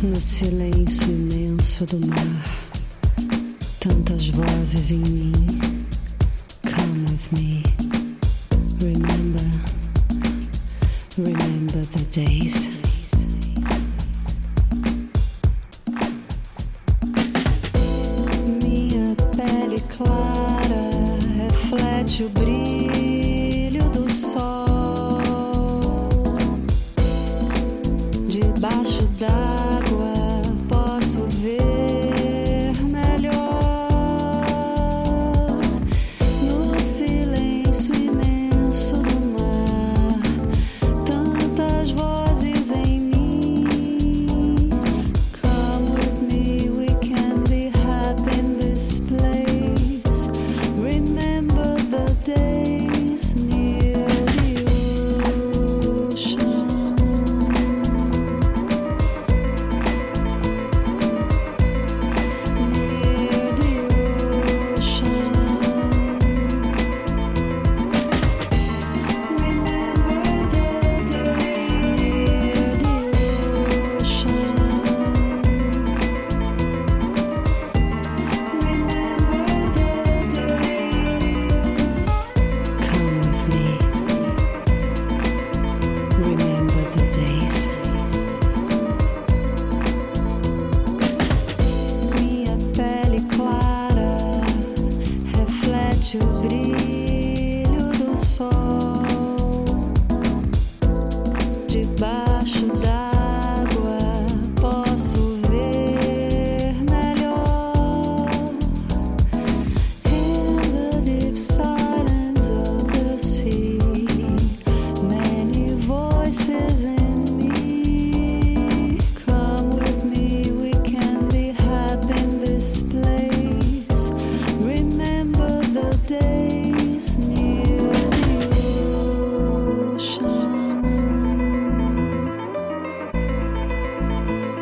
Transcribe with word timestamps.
No 0.00 0.20
silêncio 0.20 1.08
imenso 1.08 1.84
do 1.86 1.98
mar, 2.06 2.44
tantas 3.80 4.28
vozes 4.28 4.92
em 4.92 4.98
mim. 4.98 5.32
Come 6.62 7.04
with 7.10 7.32
me. 7.32 7.62
Remember, 8.80 9.50
remember 11.18 11.84
the 11.92 12.04
days. 12.12 12.70
Minha 18.62 19.16
pele 19.36 19.80
clara 19.80 20.90
reflete 21.36 22.22
o 22.22 22.28
brilho 22.28 22.57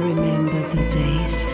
Remember 0.00 0.66
the 0.70 0.88
days 0.88 1.46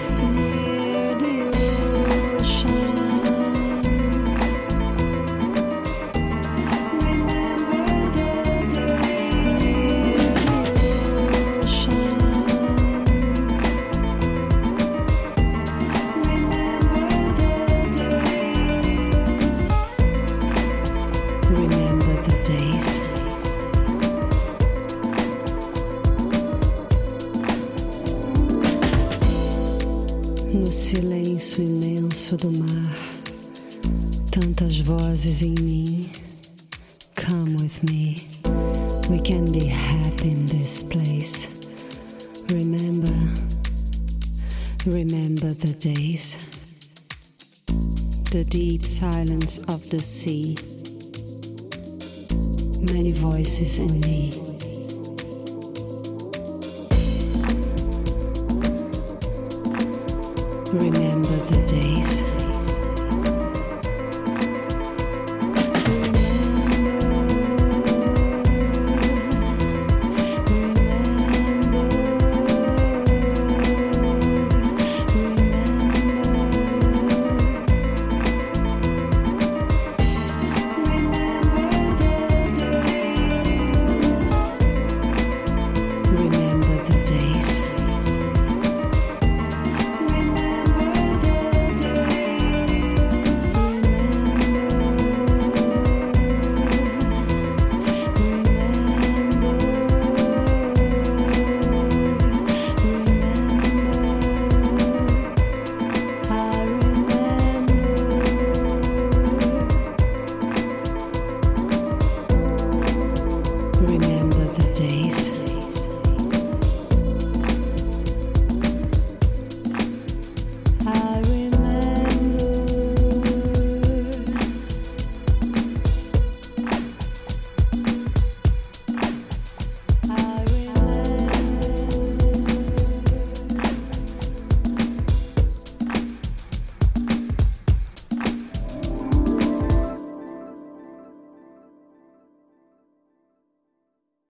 No 30.57 30.73
silêncio 30.73 31.63
imenso 31.63 32.35
do 32.39 32.51
mar, 32.51 32.95
tantas 34.31 34.79
vozes 34.79 35.43
em 35.43 35.55
mim. 35.61 36.11
Come 37.15 37.57
with 37.61 37.83
me, 37.85 38.27
we 39.11 39.21
can 39.21 39.53
be 39.53 39.67
happy 39.67 40.31
in 40.31 40.47
this 40.47 40.83
place. 40.83 41.47
Remember, 42.51 43.13
remember 44.87 45.53
the 45.53 45.75
days, 45.75 46.39
the 48.33 48.43
deep 48.49 48.83
silence 48.83 49.59
of 49.69 49.87
the 49.91 49.99
sea. 49.99 50.57
Many 52.91 53.13
voices 53.13 53.79
in 53.79 54.01
me. 54.01 54.56
Remember. 60.79 61.16